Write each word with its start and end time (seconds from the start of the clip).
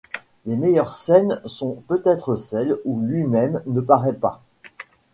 Les 0.47 0.57
meilleures 0.57 0.93
scènes 0.93 1.39
sont 1.45 1.83
peut-être 1.87 2.35
celles 2.35 2.75
où 2.85 2.99
lui-même 3.01 3.61
ne 3.67 3.81
paraît 3.81 4.13
pas. 4.15 4.41